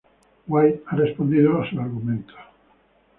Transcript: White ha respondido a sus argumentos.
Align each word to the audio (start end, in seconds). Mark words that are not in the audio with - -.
White 0.47 0.81
ha 0.87 0.95
respondido 0.95 1.61
a 1.61 1.69
sus 1.69 1.77
argumentos. 1.77 2.35